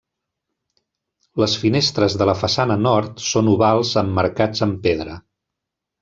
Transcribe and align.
Les 1.41 1.57
finestres 1.63 2.15
de 2.21 2.27
la 2.29 2.33
façana 2.39 2.77
nord 2.85 3.21
són 3.25 3.51
ovals 3.51 3.91
emmarcats 4.03 4.65
amb 4.67 4.81
pedra. 4.87 5.19